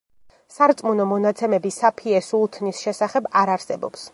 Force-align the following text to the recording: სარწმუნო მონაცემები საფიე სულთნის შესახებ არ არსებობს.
სარწმუნო 0.53 1.05
მონაცემები 1.11 1.73
საფიე 1.77 2.23
სულთნის 2.31 2.81
შესახებ 2.87 3.29
არ 3.43 3.57
არსებობს. 3.59 4.09